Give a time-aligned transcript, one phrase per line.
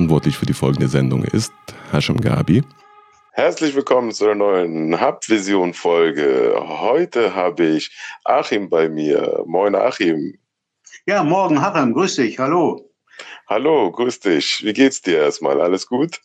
[0.00, 1.52] verantwortlich für die folgende Sendung ist
[1.92, 2.62] Hashim Gabi.
[3.32, 6.54] Herzlich willkommen zu einer neuen Hauptvision-Folge.
[6.58, 7.94] Heute habe ich
[8.24, 9.44] Achim bei mir.
[9.44, 10.38] Moin, Achim.
[11.04, 11.92] Ja, morgen, Harem.
[11.92, 12.38] Grüß dich.
[12.38, 12.90] Hallo.
[13.46, 14.62] Hallo, grüß dich.
[14.64, 15.60] Wie geht's dir erstmal?
[15.60, 16.18] Alles gut?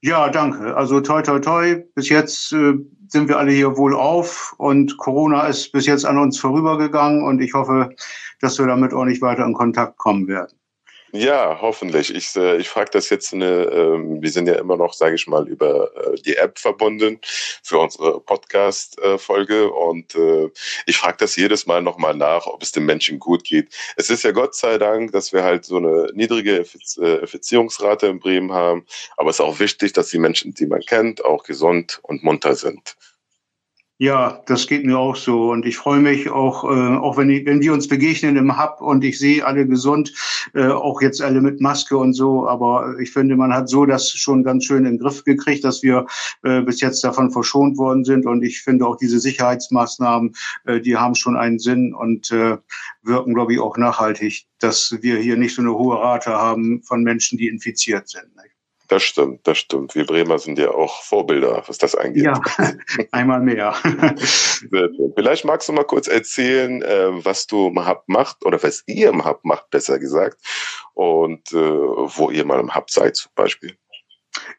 [0.00, 0.74] Ja, danke.
[0.74, 1.84] Also toi, toi, toi.
[1.94, 2.72] Bis jetzt äh,
[3.08, 7.42] sind wir alle hier wohl auf und Corona ist bis jetzt an uns vorübergegangen und
[7.42, 7.90] ich hoffe,
[8.40, 10.59] dass wir damit auch nicht weiter in Kontakt kommen werden.
[11.12, 12.14] Ja, hoffentlich.
[12.14, 15.26] Ich, äh, ich frage das jetzt eine, ähm, wir sind ja immer noch, sage ich
[15.26, 17.18] mal, über äh, die App verbunden
[17.64, 20.50] für unsere Podcast-Folge äh, und äh,
[20.86, 23.74] ich frage das jedes Mal nochmal nach, ob es den Menschen gut geht.
[23.96, 28.52] Es ist ja Gott sei Dank, dass wir halt so eine niedrige Effizierungsrate in Bremen
[28.52, 28.86] haben,
[29.16, 32.54] aber es ist auch wichtig, dass die Menschen, die man kennt, auch gesund und munter
[32.54, 32.96] sind.
[34.02, 35.50] Ja, das geht mir auch so.
[35.50, 38.80] Und ich freue mich auch, äh, auch wenn, ich, wenn wir uns begegnen im Hub
[38.80, 40.14] und ich sehe alle gesund,
[40.54, 42.48] äh, auch jetzt alle mit Maske und so.
[42.48, 45.82] Aber ich finde, man hat so das schon ganz schön in den Griff gekriegt, dass
[45.82, 46.06] wir
[46.44, 48.24] äh, bis jetzt davon verschont worden sind.
[48.24, 50.34] Und ich finde auch diese Sicherheitsmaßnahmen,
[50.64, 52.56] äh, die haben schon einen Sinn und äh,
[53.02, 57.02] wirken, glaube ich, auch nachhaltig, dass wir hier nicht so eine hohe Rate haben von
[57.02, 58.34] Menschen, die infiziert sind.
[58.34, 58.59] Nicht?
[58.90, 59.94] Das stimmt, das stimmt.
[59.94, 62.24] Wir Bremer sind ja auch Vorbilder, was das angeht.
[62.24, 62.40] Ja,
[63.12, 63.72] einmal mehr.
[65.14, 69.10] Vielleicht magst du mal kurz erzählen, äh, was du im Hub macht oder was ihr
[69.10, 70.38] im Hub macht, besser gesagt,
[70.94, 73.76] und äh, wo ihr mal im Hub seid zum Beispiel.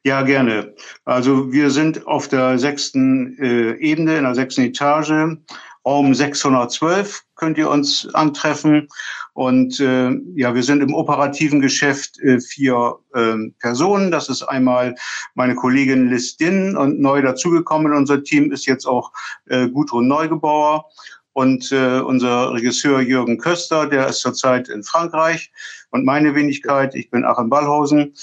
[0.03, 0.75] Ja, gerne.
[1.03, 5.39] Also wir sind auf der sechsten äh, Ebene, in der sechsten Etage
[5.85, 8.87] Raum 612 könnt ihr uns antreffen.
[9.33, 14.11] Und äh, ja, wir sind im operativen Geschäft äh, vier äh, Personen.
[14.11, 14.95] Das ist einmal
[15.33, 19.11] meine Kollegin Liz Din und neu dazugekommen unser Team ist jetzt auch
[19.47, 20.85] äh, Gudrun Neugebauer
[21.33, 25.51] und äh, unser Regisseur Jürgen Köster, der ist zurzeit in Frankreich.
[25.91, 28.13] Und meine Wenigkeit, ich bin Achim Ballhausen.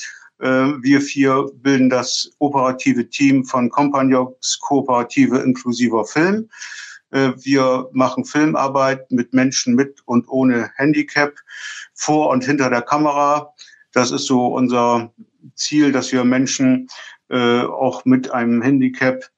[0.41, 6.49] Äh, wir vier bilden das operative Team von Compagnons Kooperative inklusiver Film.
[7.11, 11.35] Äh, wir machen Filmarbeit mit Menschen mit und ohne Handicap
[11.95, 13.55] vor und hinter der Kamera.
[13.93, 15.13] Das ist so unser
[15.55, 16.89] Ziel, dass wir Menschen
[17.31, 19.31] äh, auch mit einem Handicap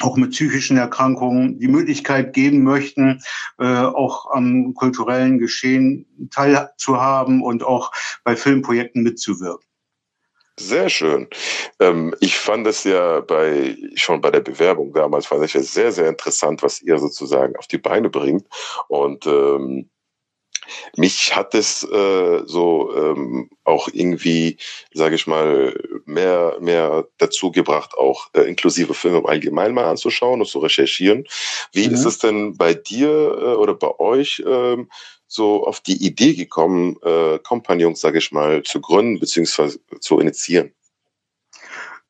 [0.00, 3.22] auch mit psychischen Erkrankungen die Möglichkeit geben möchten,
[3.58, 7.92] äh, auch am kulturellen Geschehen teilzuhaben und auch
[8.24, 9.69] bei Filmprojekten mitzuwirken.
[10.60, 11.26] Sehr schön.
[11.80, 15.90] Ähm, ich fand es ja bei, schon bei der Bewerbung damals, fand ich ja sehr,
[15.90, 18.44] sehr interessant, was ihr sozusagen auf die Beine bringt.
[18.88, 19.88] Und ähm,
[20.96, 24.58] mich hat es äh, so ähm, auch irgendwie,
[24.92, 30.40] sage ich mal, mehr, mehr dazu gebracht, auch äh, inklusive Filme im Allgemeinen mal anzuschauen
[30.40, 31.24] und zu recherchieren.
[31.72, 31.94] Wie mhm.
[31.94, 34.90] ist es denn bei dir äh, oder bei euch ähm,
[35.30, 39.78] so auf die Idee gekommen, äh, Kompagnons, sage ich mal, zu gründen bzw.
[40.00, 40.72] zu initiieren?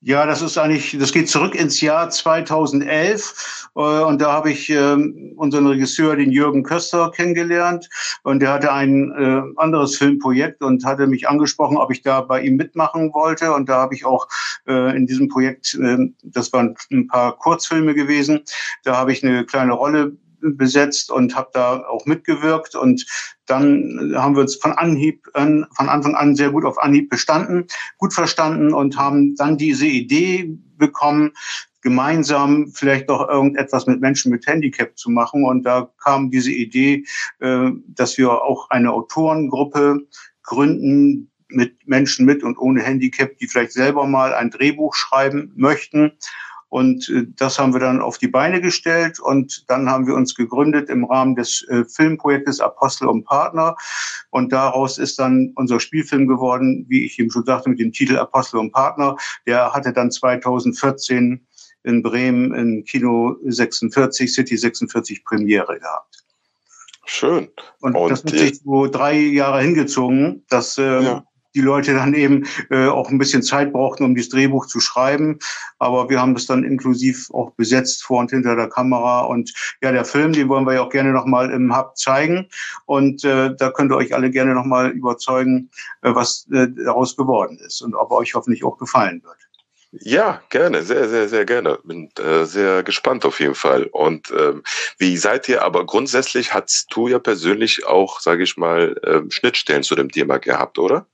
[0.02, 4.70] Ja, das ist eigentlich, das geht zurück ins Jahr 2011 äh, und da habe ich
[4.70, 4.96] äh,
[5.36, 7.90] unseren Regisseur, den Jürgen Köster, kennengelernt
[8.22, 12.40] und der hatte ein äh, anderes Filmprojekt und hatte mich angesprochen, ob ich da bei
[12.40, 14.26] ihm mitmachen wollte und da habe ich auch
[14.66, 18.40] äh, in diesem Projekt, äh, das waren ein paar Kurzfilme gewesen,
[18.84, 23.06] da habe ich eine kleine Rolle besetzt und habe da auch mitgewirkt und
[23.46, 27.66] dann haben wir uns von Anhieb an, von Anfang an sehr gut auf Anhieb bestanden,
[27.98, 31.32] gut verstanden und haben dann diese Idee bekommen,
[31.82, 35.44] gemeinsam vielleicht doch irgendetwas mit Menschen mit Handicap zu machen.
[35.44, 37.04] Und da kam diese Idee,
[37.40, 40.06] äh, dass wir auch eine Autorengruppe
[40.42, 46.12] gründen mit Menschen mit und ohne Handicap, die vielleicht selber mal ein Drehbuch schreiben möchten
[46.70, 50.34] und äh, das haben wir dann auf die Beine gestellt und dann haben wir uns
[50.34, 53.76] gegründet im Rahmen des äh, Filmprojektes Apostel und Partner.
[54.30, 58.16] Und daraus ist dann unser Spielfilm geworden, wie ich eben schon sagte, mit dem Titel
[58.16, 59.16] Apostel und Partner.
[59.46, 61.44] Der hatte dann 2014
[61.82, 66.24] in Bremen in Kino 46, City 46 Premiere gehabt.
[67.04, 67.48] Schön.
[67.80, 70.44] Und, und das hat sich so drei Jahre hingezogen.
[70.48, 71.24] dass äh, ja
[71.54, 75.38] die Leute dann eben äh, auch ein bisschen Zeit brauchten, um dieses Drehbuch zu schreiben.
[75.78, 79.22] Aber wir haben das dann inklusiv auch besetzt vor und hinter der Kamera.
[79.22, 79.52] Und
[79.82, 82.48] ja, der Film, den wollen wir ja auch gerne nochmal im Hub zeigen.
[82.86, 85.70] Und äh, da könnt ihr euch alle gerne nochmal überzeugen,
[86.02, 89.36] äh, was äh, daraus geworden ist und ob euch hoffentlich auch gefallen wird.
[89.92, 91.78] Ja, gerne, sehr, sehr, sehr gerne.
[91.82, 93.84] Bin äh, sehr gespannt auf jeden Fall.
[93.86, 94.62] Und ähm,
[94.98, 99.82] wie seid ihr, aber grundsätzlich hast du ja persönlich auch, sage ich mal, äh, Schnittstellen
[99.82, 101.06] zu dem Thema gehabt, oder?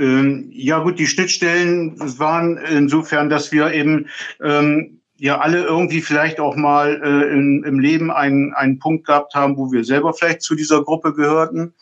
[0.00, 4.08] Ähm, ja gut, die Schnittstellen waren insofern, dass wir eben
[4.42, 9.34] ähm, ja alle irgendwie vielleicht auch mal äh, in, im Leben einen, einen Punkt gehabt
[9.34, 11.74] haben, wo wir selber vielleicht zu dieser Gruppe gehörten.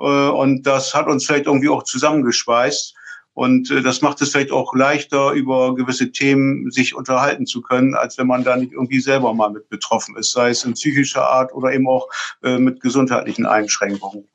[0.00, 2.96] Äh, und das hat uns vielleicht irgendwie auch zusammengeschweißt.
[3.34, 7.94] Und äh, das macht es vielleicht auch leichter, über gewisse Themen sich unterhalten zu können,
[7.94, 11.24] als wenn man da nicht irgendwie selber mal mit betroffen ist, sei es in psychischer
[11.24, 12.08] Art oder eben auch
[12.42, 14.26] äh, mit gesundheitlichen Einschränkungen.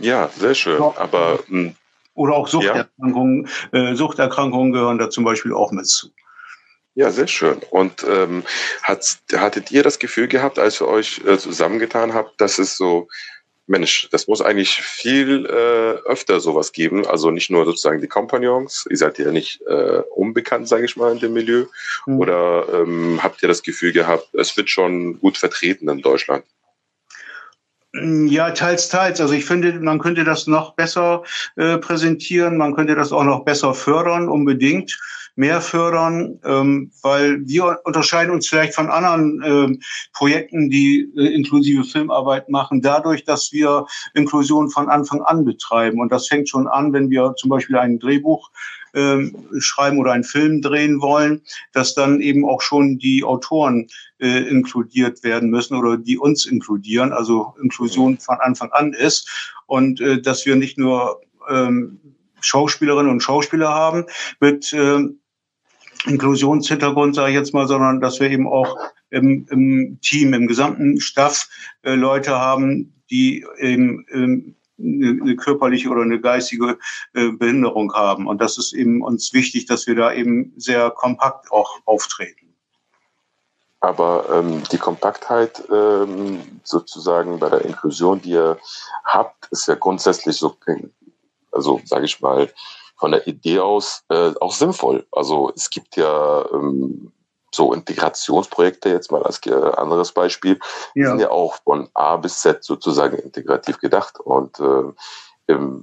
[0.00, 0.82] Ja, sehr schön.
[0.82, 1.76] Aber mh, hm,
[2.14, 3.90] oder auch Suchterkrankungen, ja.
[3.90, 6.10] äh, Suchterkrankungen gehören da zum Beispiel auch mit zu.
[6.94, 7.60] Ja, sehr schön.
[7.70, 8.44] Und ähm,
[8.82, 13.08] hat, hattet ihr das Gefühl gehabt, als ihr euch äh, zusammengetan habt, dass es so,
[13.66, 17.04] Mensch, das muss eigentlich viel äh, öfter sowas geben.
[17.04, 21.12] Also nicht nur sozusagen die Kompagnons, ihr seid ja nicht äh, unbekannt, sage ich mal,
[21.12, 21.64] in dem Milieu.
[22.06, 22.18] Mhm.
[22.20, 26.44] Oder ähm, habt ihr das Gefühl gehabt, es wird schon gut vertreten in Deutschland?
[28.02, 29.20] Ja, teils, teils.
[29.20, 31.22] Also ich finde, man könnte das noch besser
[31.54, 34.98] äh, präsentieren, man könnte das auch noch besser fördern, unbedingt
[35.36, 39.78] mehr fördern, ähm, weil wir unterscheiden uns vielleicht von anderen äh,
[40.12, 46.00] Projekten, die äh, inklusive Filmarbeit machen, dadurch, dass wir Inklusion von Anfang an betreiben.
[46.00, 48.83] Und das fängt schon an, wenn wir zum Beispiel ein Drehbuch ähm,
[49.58, 51.42] schreiben oder einen Film drehen wollen,
[51.72, 53.88] dass dann eben auch schon die Autoren
[54.18, 59.28] äh, inkludiert werden müssen oder die uns inkludieren, also Inklusion von Anfang an ist.
[59.66, 62.00] Und äh, dass wir nicht nur ähm,
[62.40, 64.04] Schauspielerinnen und Schauspieler haben
[64.40, 65.00] mit äh,
[66.06, 68.76] Inklusionshintergrund, sage ich jetzt mal, sondern dass wir eben auch
[69.10, 71.48] im, im Team, im gesamten Staff
[71.82, 76.78] äh, Leute haben, die eben ähm, eine körperliche oder eine geistige
[77.14, 78.26] äh, Behinderung haben.
[78.26, 82.54] Und das ist eben uns wichtig, dass wir da eben sehr kompakt auch auftreten.
[83.80, 88.58] Aber ähm, die Kompaktheit ähm, sozusagen bei der Inklusion, die ihr
[89.04, 90.56] habt, ist ja grundsätzlich so,
[91.52, 92.50] also sage ich mal,
[92.96, 95.06] von der Idee aus äh, auch sinnvoll.
[95.12, 97.12] Also es gibt ja ähm,
[97.54, 100.58] so Integrationsprojekte jetzt mal als anderes Beispiel,
[100.94, 101.08] ja.
[101.08, 104.92] sind ja auch von A bis Z sozusagen integrativ gedacht und äh,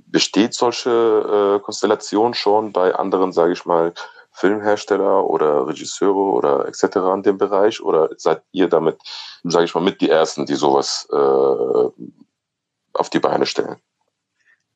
[0.08, 3.94] besteht solche äh, Konstellation schon bei anderen, sage ich mal,
[4.32, 6.84] Filmhersteller oder Regisseure oder etc.
[7.14, 8.98] in dem Bereich oder seid ihr damit,
[9.44, 11.16] sage ich mal, mit die ersten, die sowas äh,
[12.94, 13.78] auf die Beine stellen?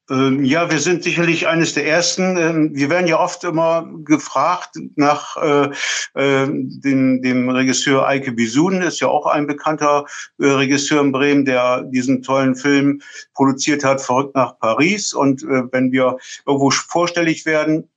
[0.10, 2.38] Ähm, ja, wir sind sicherlich eines der ersten.
[2.38, 5.70] Ähm, wir werden ja oft immer gefragt nach äh,
[6.14, 10.06] äh, dem, dem Regisseur Eike Bisuden, ist ja auch ein bekannter
[10.38, 13.02] äh, Regisseur in Bremen, der diesen tollen Film
[13.34, 15.12] produziert hat, Verrückt nach Paris.
[15.14, 17.90] Und äh, wenn wir irgendwo vorstellig werden,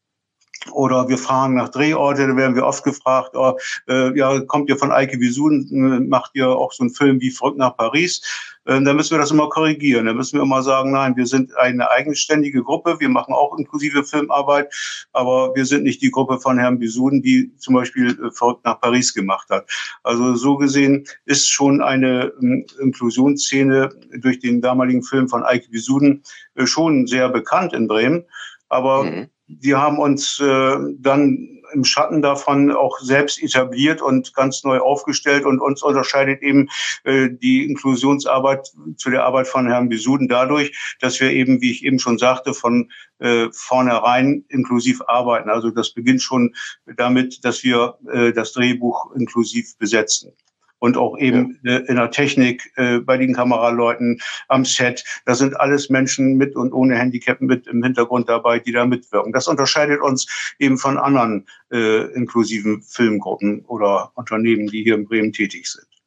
[0.73, 3.57] oder wir fragen nach Drehorte, da werden wir oft gefragt, oh,
[3.89, 7.59] äh, ja, kommt ihr von Eike Visun, macht ihr auch so einen Film wie Verrückt
[7.59, 8.23] nach Paris?
[8.69, 10.07] Äh, da müssen wir das immer korrigieren.
[10.07, 14.05] Da müssen wir immer sagen, nein, wir sind eine eigenständige Gruppe, wir machen auch inklusive
[14.05, 14.73] Filmarbeit,
[15.13, 18.81] aber wir sind nicht die Gruppe von Herrn Bisuden, die zum Beispiel äh, Verrückt nach
[18.81, 19.69] Paris gemacht hat.
[20.03, 23.89] Also so gesehen ist schon eine äh, Inklusionsszene
[24.19, 26.23] durch den damaligen Film von Eike Bisuden
[26.55, 28.25] äh, schon sehr bekannt in Bremen.
[28.69, 34.65] Aber mhm wir haben uns äh, dann im Schatten davon auch selbst etabliert und ganz
[34.65, 36.69] neu aufgestellt und uns unterscheidet eben
[37.05, 41.85] äh, die Inklusionsarbeit zu der Arbeit von Herrn Besuden dadurch, dass wir eben, wie ich
[41.85, 45.51] eben schon sagte, von äh, vornherein inklusiv arbeiten.
[45.51, 46.55] Also das beginnt schon
[46.97, 50.33] damit, dass wir äh, das Drehbuch inklusiv besetzen
[50.79, 51.79] und auch eben ja.
[51.79, 55.05] Äh, in der Technik, äh, bei den Kameraleuten, am Set.
[55.25, 59.33] Da sind alles Menschen mit und ohne Handicap mit im Hintergrund dabei, die da mitwirken.
[59.33, 65.33] Das unterscheidet uns eben von anderen äh, inklusiven Filmgruppen oder Unternehmen, die hier in Bremen
[65.33, 65.98] tätig sind.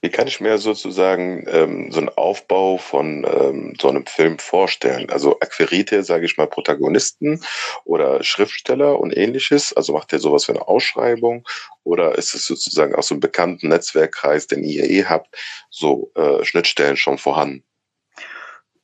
[0.00, 5.10] Wie kann ich mir sozusagen ähm, so einen Aufbau von ähm, so einem Film vorstellen?
[5.10, 7.42] Also akquiriert ihr, sage ich mal, Protagonisten
[7.84, 9.72] oder Schriftsteller und ähnliches?
[9.72, 11.46] Also macht ihr sowas für eine Ausschreibung?
[11.84, 15.36] Oder ist es sozusagen aus so einem bekannten Netzwerkkreis, den ihr eh habt,
[15.70, 17.64] so äh, Schnittstellen schon vorhanden?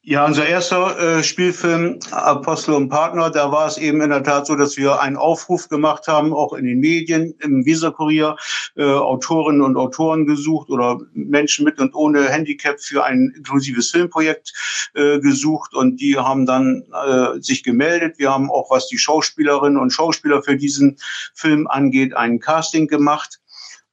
[0.09, 4.47] Ja, unser erster äh, Spielfilm Apostel und Partner, da war es eben in der Tat
[4.47, 8.37] so, dass wir einen Aufruf gemacht haben, auch in den Medien, im Visa-Kurier,
[8.77, 14.53] äh, Autorinnen und Autoren gesucht oder Menschen mit und ohne Handicap für ein inklusives Filmprojekt
[14.95, 18.15] äh, gesucht und die haben dann äh, sich gemeldet.
[18.19, 20.99] Wir haben auch, was die Schauspielerinnen und Schauspieler für diesen
[21.35, 23.41] Film angeht, ein Casting gemacht.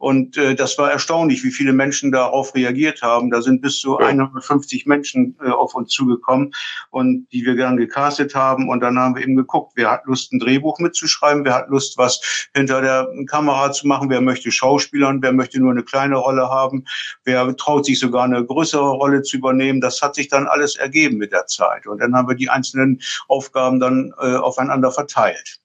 [0.03, 3.31] Und äh, das war erstaunlich, wie viele Menschen darauf reagiert haben.
[3.31, 6.53] Da sind bis zu 150 Menschen äh, auf uns zugekommen
[6.89, 8.67] und die wir gern gecastet haben.
[8.67, 11.97] Und dann haben wir eben geguckt, wer hat Lust, ein Drehbuch mitzuschreiben, wer hat Lust,
[11.97, 12.19] was
[12.53, 16.83] hinter der Kamera zu machen, wer möchte Schauspielern, wer möchte nur eine kleine Rolle haben,
[17.23, 19.79] wer traut sich sogar eine größere Rolle zu übernehmen.
[19.79, 21.87] Das hat sich dann alles ergeben mit der Zeit.
[21.87, 25.62] Und dann haben wir die einzelnen Aufgaben dann äh, aufeinander verteilt.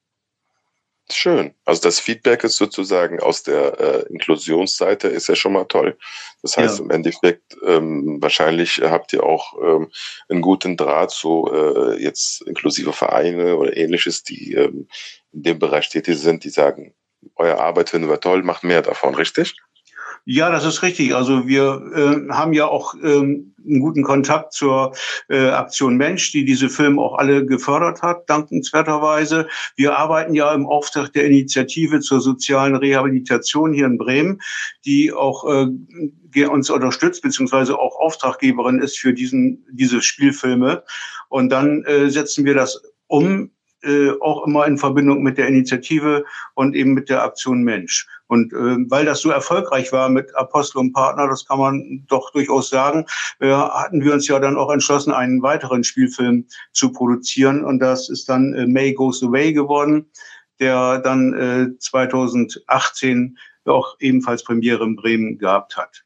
[1.10, 1.54] Schön.
[1.64, 5.96] Also das Feedback ist sozusagen aus der äh, Inklusionsseite ist ja schon mal toll.
[6.42, 6.84] Das heißt ja.
[6.84, 9.90] im Endeffekt ähm, wahrscheinlich habt ihr auch ähm,
[10.28, 14.88] einen guten Draht zu äh, jetzt inklusive Vereine oder ähnliches, die ähm,
[15.32, 16.94] in dem Bereich tätig sind, die sagen,
[17.36, 19.56] euer Arbeit finden wir toll, macht mehr davon, richtig?
[20.30, 21.14] Ja, das ist richtig.
[21.14, 24.92] Also wir äh, haben ja auch ähm, einen guten Kontakt zur
[25.30, 29.48] äh, Aktion Mensch, die diese Filme auch alle gefördert hat, dankenswerterweise.
[29.76, 34.42] Wir arbeiten ja im Auftrag der Initiative zur sozialen Rehabilitation hier in Bremen,
[34.84, 40.82] die auch äh, uns unterstützt, beziehungsweise auch Auftraggeberin ist für diesen, diese Spielfilme.
[41.30, 43.50] Und dann äh, setzen wir das um
[43.82, 48.06] äh, auch immer in Verbindung mit der Initiative und eben mit der Aktion Mensch.
[48.26, 52.30] Und äh, weil das so erfolgreich war mit Apostel und Partner, das kann man doch
[52.32, 53.06] durchaus sagen,
[53.40, 57.64] äh, hatten wir uns ja dann auch entschlossen, einen weiteren Spielfilm zu produzieren.
[57.64, 60.10] Und das ist dann äh, May Goes Away geworden,
[60.60, 66.04] der dann äh, 2018 auch ebenfalls Premiere in Bremen gehabt hat.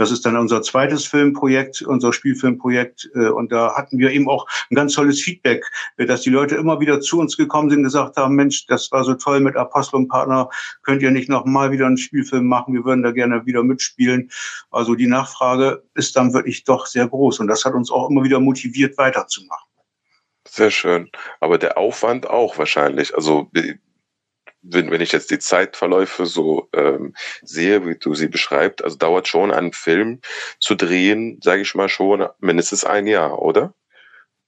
[0.00, 3.10] Das ist dann unser zweites Filmprojekt, unser Spielfilmprojekt.
[3.14, 6.56] Äh, und da hatten wir eben auch ein ganz tolles Feedback, äh, dass die Leute
[6.56, 9.96] immer wieder zu uns gekommen sind, gesagt haben, Mensch, das war so toll mit Apostel
[9.96, 10.48] und Partner.
[10.84, 12.72] Könnt ihr nicht noch mal wieder einen Spielfilm machen?
[12.72, 14.30] Wir würden da gerne wieder mitspielen.
[14.70, 17.40] Also die Nachfrage ist dann wirklich doch sehr groß.
[17.40, 19.68] Und das hat uns auch immer wieder motiviert, weiterzumachen.
[20.48, 21.10] Sehr schön.
[21.40, 23.14] Aber der Aufwand auch wahrscheinlich.
[23.14, 23.50] Also
[24.62, 29.28] wenn, wenn ich jetzt die Zeitverläufe so ähm, sehe, wie du sie beschreibst, also dauert
[29.28, 30.20] schon einen Film
[30.58, 33.74] zu drehen, sage ich mal schon, mindestens ein Jahr, oder?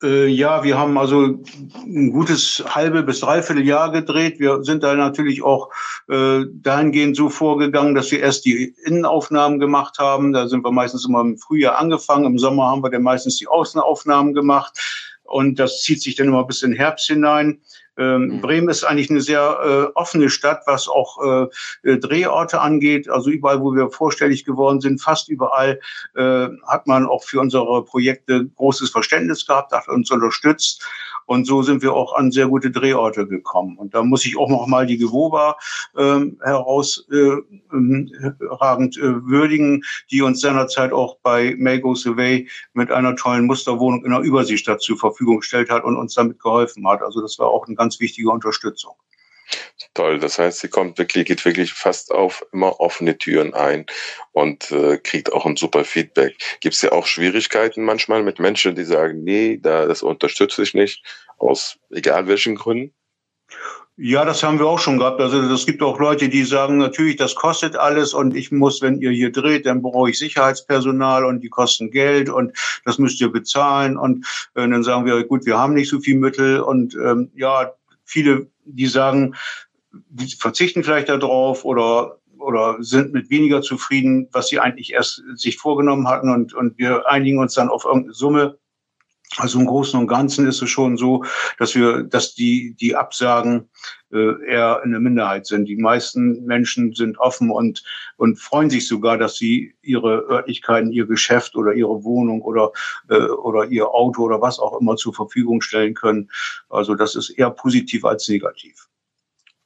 [0.02, 1.38] Äh, ja, wir haben also
[1.84, 4.40] ein gutes halbe bis dreiviertel Jahr gedreht.
[4.40, 5.70] Wir sind da natürlich auch
[6.08, 10.32] äh, dahingehend so vorgegangen, dass wir erst die Innenaufnahmen gemacht haben.
[10.32, 12.24] Da sind wir meistens immer im Frühjahr angefangen.
[12.24, 14.76] Im Sommer haben wir dann meistens die Außenaufnahmen gemacht.
[15.22, 17.62] Und das zieht sich dann immer bis in den Herbst hinein.
[17.98, 18.40] Ähm, mhm.
[18.40, 21.48] Bremen ist eigentlich eine sehr äh, offene Stadt, was auch
[21.84, 23.08] äh, äh, Drehorte angeht.
[23.08, 25.80] Also überall, wo wir vorstellig geworden sind, fast überall
[26.14, 30.86] äh, hat man auch für unsere Projekte großes Verständnis gehabt, hat uns unterstützt.
[31.32, 33.78] Und so sind wir auch an sehr gute Drehorte gekommen.
[33.78, 35.56] Und da muss ich auch noch mal die Gewoba
[35.96, 38.10] ähm, herausragend
[38.98, 44.04] äh, äh, würdigen, die uns seinerzeit auch bei May Goes Away mit einer tollen Musterwohnung
[44.04, 47.00] in der Überseestadt zur Verfügung gestellt hat und uns damit geholfen hat.
[47.00, 48.92] Also das war auch eine ganz wichtige Unterstützung.
[49.94, 53.84] Toll, das heißt, sie kommt wirklich, geht wirklich fast auf immer offene Türen ein
[54.32, 56.36] und äh, kriegt auch ein super Feedback.
[56.60, 60.72] Gibt es ja auch Schwierigkeiten manchmal mit Menschen, die sagen, nee, da das unterstütze ich
[60.72, 61.04] nicht,
[61.36, 62.94] aus egal welchen Gründen?
[63.98, 65.20] Ja, das haben wir auch schon gehabt.
[65.20, 69.02] Also es gibt auch Leute, die sagen, natürlich, das kostet alles und ich muss, wenn
[69.02, 72.56] ihr hier dreht, dann brauche ich Sicherheitspersonal und die kosten Geld und
[72.86, 73.98] das müsst ihr bezahlen.
[73.98, 77.74] Und äh, dann sagen wir, gut, wir haben nicht so viel Mittel und ähm, ja,
[78.04, 79.34] viele, die sagen,
[80.38, 86.08] verzichten vielleicht darauf oder oder sind mit weniger zufrieden, was sie eigentlich erst sich vorgenommen
[86.08, 88.58] hatten und, und wir einigen uns dann auf irgendeine Summe.
[89.38, 91.24] Also im Großen und Ganzen ist es schon so,
[91.58, 93.70] dass wir, dass die, die Absagen
[94.12, 95.64] äh, eher eine Minderheit sind.
[95.64, 97.82] Die meisten Menschen sind offen und,
[98.18, 102.72] und freuen sich sogar, dass sie ihre Örtlichkeiten, ihr Geschäft oder ihre Wohnung oder,
[103.08, 106.30] äh, oder ihr Auto oder was auch immer zur Verfügung stellen können.
[106.68, 108.86] Also das ist eher positiv als negativ.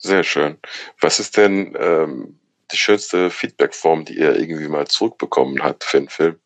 [0.07, 0.57] Sehr schön.
[1.01, 2.39] Was ist denn ähm,
[2.71, 6.39] die schönste Feedbackform, die ihr irgendwie mal zurückbekommen habt für einen Film?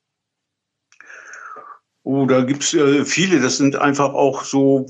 [2.03, 3.41] Oh, da gibt's äh, viele.
[3.41, 4.87] Das sind einfach auch so,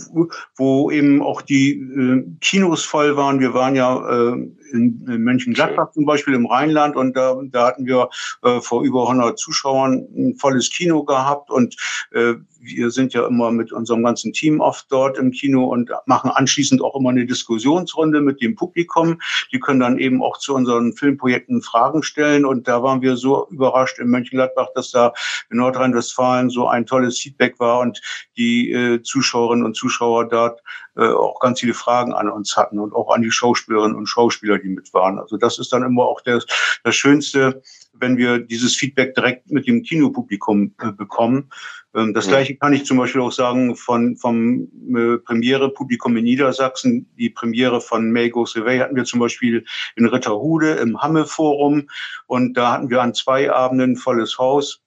[0.57, 3.41] wo eben auch die äh, Kinos voll waren.
[3.41, 7.87] Wir waren ja äh, in, in Mönchengladbach zum Beispiel im Rheinland und da, da hatten
[7.87, 8.09] wir
[8.43, 11.77] äh, vor über 100 Zuschauern ein volles Kino gehabt und
[12.13, 16.31] äh, wir sind ja immer mit unserem ganzen Team oft dort im Kino und machen
[16.31, 19.19] anschließend auch immer eine Diskussionsrunde mit dem Publikum.
[19.51, 23.49] Die können dann eben auch zu unseren Filmprojekten Fragen stellen und da waren wir so
[23.51, 25.15] überrascht in Mönchengladbach, dass da
[25.51, 28.01] in Nordrhein-Westfalen so ein tolles Feedback war und
[28.37, 30.61] die äh, Zuschauerinnen und Zuschauer dort
[30.97, 34.59] äh, auch ganz viele Fragen an uns hatten und auch an die Schauspielerinnen und Schauspieler,
[34.59, 35.19] die mit waren.
[35.19, 36.47] Also das ist dann immer auch das,
[36.85, 41.51] das Schönste, wenn wir dieses Feedback direkt mit dem Kinopublikum äh, bekommen.
[41.95, 47.09] Ähm, das gleiche kann ich zum Beispiel auch sagen von, vom äh, Premiere-Publikum in Niedersachsen.
[47.17, 49.65] Die Premiere von May Goes Away hatten wir zum Beispiel
[49.97, 51.89] in Ritterhude im Hamme-Forum
[52.27, 54.83] und da hatten wir an zwei Abenden volles Haus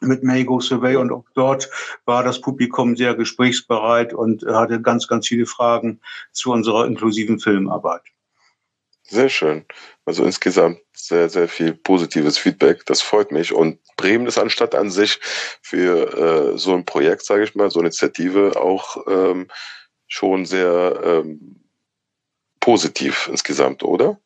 [0.00, 1.68] mit Mago Survey und auch dort
[2.04, 6.00] war das Publikum sehr gesprächsbereit und hatte ganz, ganz viele Fragen
[6.32, 8.02] zu unserer inklusiven Filmarbeit.
[9.10, 9.64] Sehr schön.
[10.04, 12.86] Also insgesamt sehr, sehr viel positives Feedback.
[12.86, 13.52] Das freut mich.
[13.52, 15.18] Und Bremen ist anstatt an sich
[15.62, 19.48] für äh, so ein Projekt, sage ich mal, so eine Initiative auch ähm,
[20.06, 21.56] schon sehr ähm,
[22.60, 24.20] positiv insgesamt, oder?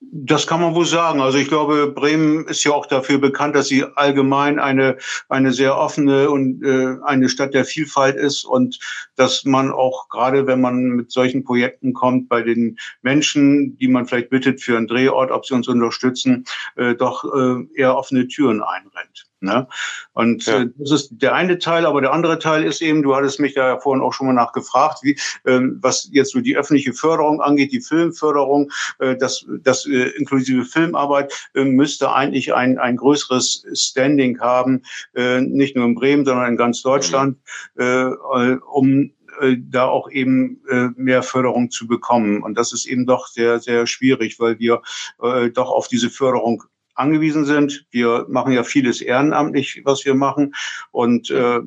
[0.00, 1.20] Das kann man wohl sagen.
[1.20, 4.96] Also ich glaube, Bremen ist ja auch dafür bekannt, dass sie allgemein eine,
[5.28, 8.78] eine sehr offene und äh, eine Stadt der Vielfalt ist und
[9.16, 14.06] dass man auch gerade, wenn man mit solchen Projekten kommt, bei den Menschen, die man
[14.06, 16.44] vielleicht bittet für einen Drehort, ob sie uns unterstützen,
[16.76, 19.29] äh, doch äh, eher offene Türen einrennt.
[19.40, 19.66] Ne?
[20.12, 20.62] Und ja.
[20.62, 23.54] äh, das ist der eine Teil, aber der andere Teil ist eben, du hattest mich
[23.54, 27.40] da ja vorhin auch schon mal nachgefragt, wie, ähm, was jetzt so die öffentliche Förderung
[27.40, 33.64] angeht, die Filmförderung, äh, das, das äh, inklusive Filmarbeit äh, müsste eigentlich ein, ein größeres
[33.72, 34.82] Standing haben,
[35.14, 37.38] äh, nicht nur in Bremen, sondern in ganz Deutschland,
[37.76, 37.82] mhm.
[37.82, 42.42] äh, um äh, da auch eben äh, mehr Förderung zu bekommen.
[42.42, 44.82] Und das ist eben doch sehr, sehr schwierig, weil wir
[45.22, 46.64] äh, doch auf diese Förderung
[47.00, 47.86] angewiesen sind.
[47.90, 50.54] Wir machen ja vieles ehrenamtlich, was wir machen
[50.92, 51.60] und äh,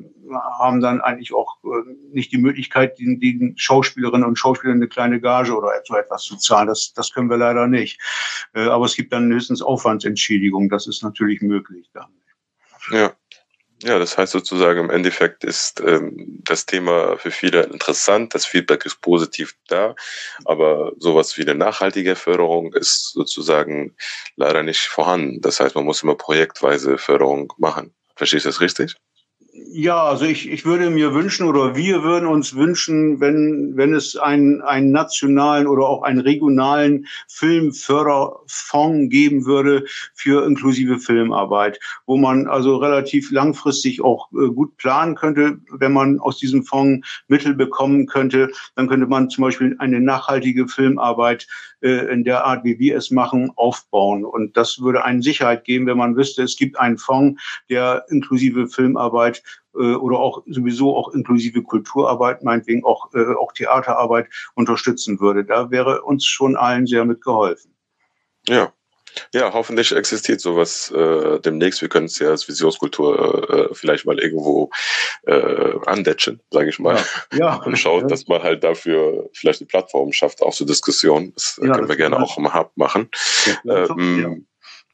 [0.58, 5.20] haben dann eigentlich auch äh, nicht die Möglichkeit, den, den Schauspielerinnen und Schauspielern eine kleine
[5.20, 6.68] Gage oder so etwas zu zahlen.
[6.68, 8.00] Das, das können wir leider nicht.
[8.54, 10.68] Äh, aber es gibt dann höchstens Aufwandsentschädigung.
[10.68, 12.10] Das ist natürlich möglich dann.
[12.90, 13.12] Ja.
[13.84, 18.86] Ja, das heißt sozusagen im Endeffekt ist ähm, das Thema für viele interessant, das Feedback
[18.86, 19.94] ist positiv da,
[20.46, 23.94] aber sowas wie eine nachhaltige Förderung ist sozusagen
[24.36, 25.42] leider nicht vorhanden.
[25.42, 27.94] Das heißt, man muss immer projektweise Förderung machen.
[28.16, 28.94] Verstehst du das richtig?
[29.76, 34.14] Ja, also ich, ich würde mir wünschen oder wir würden uns wünschen, wenn, wenn es
[34.14, 42.46] einen, einen nationalen oder auch einen regionalen Filmförderfonds geben würde für inklusive Filmarbeit, wo man
[42.46, 48.06] also relativ langfristig auch äh, gut planen könnte, wenn man aus diesem Fonds Mittel bekommen
[48.06, 51.48] könnte, dann könnte man zum Beispiel eine nachhaltige Filmarbeit
[51.80, 54.24] äh, in der Art, wie wir es machen, aufbauen.
[54.24, 58.68] Und das würde einen Sicherheit geben, wenn man wüsste, es gibt einen Fonds, der inklusive
[58.68, 59.42] Filmarbeit
[59.76, 65.44] äh, oder auch sowieso auch inklusive Kulturarbeit, meinetwegen auch, äh, auch Theaterarbeit unterstützen würde.
[65.44, 67.74] Da wäre uns schon allen sehr mitgeholfen.
[68.48, 68.72] Ja,
[69.32, 71.80] ja, hoffentlich existiert sowas äh, demnächst.
[71.80, 74.70] Wir können es ja als Visionskultur äh, vielleicht mal irgendwo
[75.26, 76.96] äh, andetschen, sage ich mal.
[77.32, 77.54] Ja, ja.
[77.62, 81.32] Und schaut, dass man halt dafür vielleicht eine Plattform schafft, auch zur Diskussion.
[81.34, 83.08] Das ja, können das wir gerne auch im Hub machen.
[83.64, 84.46] Ja, ähm,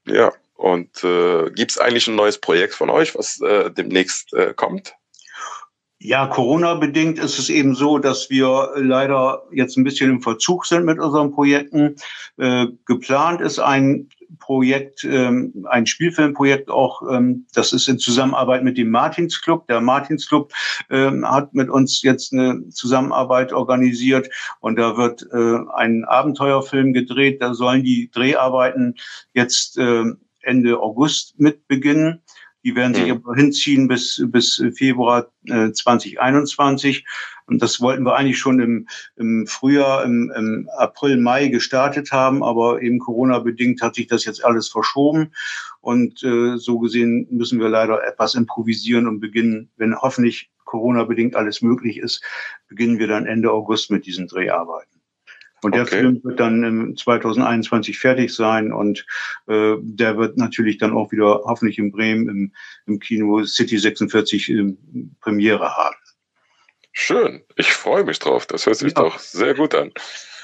[0.06, 0.32] ja.
[0.60, 4.94] Und äh, gibt es eigentlich ein neues Projekt von euch, was äh, demnächst äh, kommt?
[6.02, 10.84] Ja, Corona-bedingt ist es eben so, dass wir leider jetzt ein bisschen im Verzug sind
[10.84, 11.96] mit unseren Projekten.
[12.38, 18.78] Äh, geplant ist ein Projekt, ähm, ein Spielfilmprojekt auch, ähm, das ist in Zusammenarbeit mit
[18.78, 19.66] dem Martinsclub.
[19.66, 20.52] Der Martinsclub
[20.90, 24.28] ähm, hat mit uns jetzt eine Zusammenarbeit organisiert
[24.60, 27.42] und da wird äh, ein Abenteuerfilm gedreht.
[27.42, 28.94] Da sollen die Dreharbeiten
[29.34, 30.04] jetzt äh,
[30.42, 32.22] Ende August mit beginnen.
[32.62, 33.22] Die werden sich mhm.
[33.24, 37.06] aber hinziehen bis, bis Februar äh, 2021.
[37.46, 42.44] Und das wollten wir eigentlich schon im, im Frühjahr, im, im April, Mai gestartet haben,
[42.44, 45.32] aber eben Corona-bedingt hat sich das jetzt alles verschoben.
[45.80, 51.62] Und äh, so gesehen müssen wir leider etwas improvisieren und beginnen, wenn hoffentlich Corona-bedingt alles
[51.62, 52.22] möglich ist,
[52.68, 54.99] beginnen wir dann Ende August mit diesen Dreharbeiten.
[55.62, 56.00] Und der okay.
[56.00, 59.04] Film wird dann im 2021 fertig sein und
[59.46, 62.52] äh, der wird natürlich dann auch wieder hoffentlich in Bremen im,
[62.86, 64.78] im Kino City 46 ähm,
[65.20, 65.96] Premiere haben.
[66.92, 68.46] Schön, ich freue mich drauf.
[68.46, 69.02] Das hört sich ja.
[69.02, 69.92] doch sehr gut an.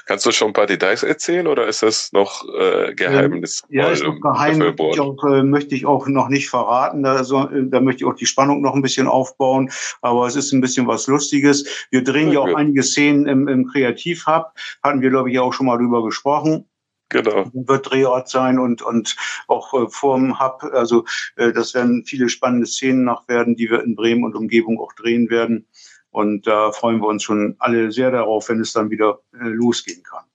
[0.07, 3.63] Kannst du schon ein paar Details erzählen oder ist das noch äh, Geheimnis?
[3.69, 4.61] Ähm, ja, ist noch geheim.
[4.61, 7.03] Ich, auch, äh, möchte ich auch noch nicht verraten.
[7.03, 9.69] Da, so, äh, da möchte ich auch die Spannung noch ein bisschen aufbauen.
[10.01, 11.87] Aber es ist ein bisschen was Lustiges.
[11.91, 14.53] Wir drehen ja, ja auch einige Szenen im, im Kreativhub.
[14.81, 16.69] Hatten wir, glaube ich, auch schon mal drüber gesprochen.
[17.09, 17.49] Genau.
[17.53, 19.17] Wird Drehort sein und, und
[19.47, 20.63] auch äh, vorm Hub.
[20.71, 21.03] Also
[21.35, 24.93] äh, das werden viele spannende Szenen noch werden, die wir in Bremen und Umgebung auch
[24.93, 25.67] drehen werden.
[26.11, 30.03] Und da freuen wir uns schon alle sehr darauf, wenn es dann wieder äh, losgehen
[30.03, 30.25] kann.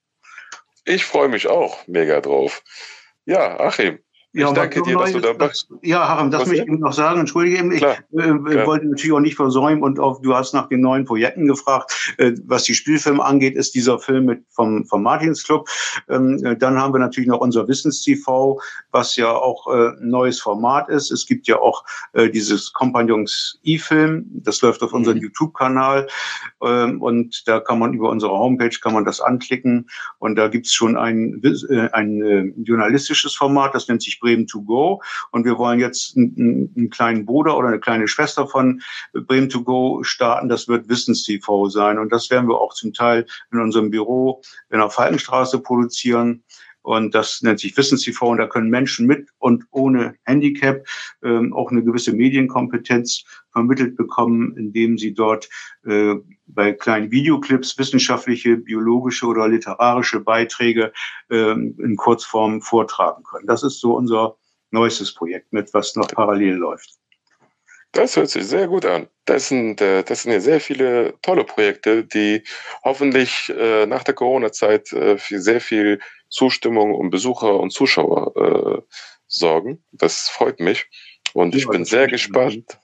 [0.84, 2.62] Ich freue mich auch mega drauf.
[3.24, 3.98] Ja, Achim,
[4.34, 5.68] ja, ich danke dir, dass du da bist.
[5.82, 7.20] Ja, Harem, das möchte ich eben noch sagen.
[7.20, 10.68] Entschuldige eben, ich klar, äh, wollte natürlich auch nicht versäumen und auch, du hast nach
[10.68, 12.14] den neuen Projekten gefragt.
[12.16, 15.68] Äh, was die Spielfilme angeht, ist dieser Film mit vom, vom Martins Club.
[16.08, 18.58] Ähm, äh, dann haben wir natürlich noch unser Wissens-TV,
[18.90, 21.10] was ja auch äh, ein neues Format ist.
[21.10, 25.24] Es gibt ja auch äh, dieses Kompagnons E-Film, das läuft auf unserem mhm.
[25.24, 26.08] YouTube-Kanal.
[26.62, 29.90] Ähm, und da kann man über unsere Homepage kann man das anklicken.
[30.18, 34.62] Und da gibt's schon ein, äh, ein äh, journalistisches Format, das nennt sich Bremen to
[34.62, 35.02] go.
[35.32, 38.80] Und wir wollen jetzt einen, einen kleinen Bruder oder eine kleine Schwester von
[39.12, 40.48] Bremen to go starten.
[40.48, 41.98] Das wird Wissens-TV sein.
[41.98, 46.42] Und das werden wir auch zum Teil in unserem Büro in der Falkenstraße produzieren.
[46.82, 50.84] Und das nennt sich Wissenstv und da können Menschen mit und ohne Handicap
[51.22, 55.48] ähm, auch eine gewisse Medienkompetenz vermittelt bekommen, indem sie dort
[55.84, 56.14] äh,
[56.46, 60.92] bei kleinen Videoclips wissenschaftliche, biologische oder literarische Beiträge
[61.30, 63.46] äh, in Kurzform vortragen können.
[63.46, 64.36] Das ist so unser
[64.70, 66.98] neuestes Projekt mit, was noch parallel läuft.
[67.92, 69.06] Das hört sich sehr gut an.
[69.26, 72.42] Das sind, äh, das sind ja sehr viele tolle Projekte, die
[72.82, 76.00] hoffentlich äh, nach der Corona-Zeit äh, für sehr viel
[76.32, 78.82] Zustimmung und Besucher und Zuschauer äh,
[79.26, 79.84] sorgen.
[79.92, 80.86] Das freut mich.
[81.34, 82.78] Und ja, ich bin sehr gespannt.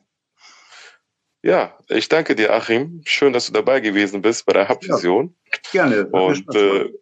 [1.42, 3.00] Ja, ich danke dir, Achim.
[3.04, 5.34] Schön, dass du dabei gewesen bist bei der Hub-Vision.
[5.72, 6.06] Ja, gerne.
[6.08, 6.92] Und äh,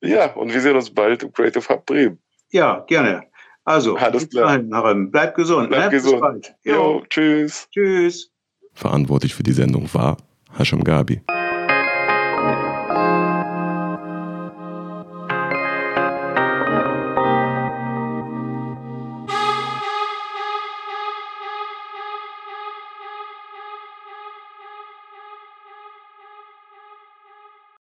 [0.00, 2.18] ja, und wir sehen uns bald im Creative Hub Bremen.
[2.50, 3.24] Ja, gerne.
[3.64, 4.58] Also, Alles klar.
[4.58, 5.68] Dahin, Bleib gesund.
[5.68, 5.90] Bleib ne?
[5.90, 6.14] gesund.
[6.14, 6.54] Bis bald.
[6.64, 7.68] Jo, jo, tschüss.
[7.70, 8.30] Tschüss.
[8.74, 10.16] Verantwortlich für die Sendung war
[10.58, 11.22] Hashim Gabi.